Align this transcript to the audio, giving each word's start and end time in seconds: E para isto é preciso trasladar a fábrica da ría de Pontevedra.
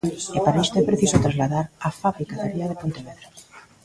E 0.35 0.37
para 0.45 0.61
isto 0.65 0.75
é 0.81 0.87
preciso 0.89 1.23
trasladar 1.25 1.65
a 1.87 1.89
fábrica 2.01 2.33
da 2.37 2.49
ría 2.53 2.67
de 2.69 2.79
Pontevedra. 2.81 3.27